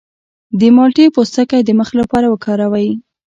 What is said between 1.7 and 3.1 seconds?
مخ لپاره وکاروئ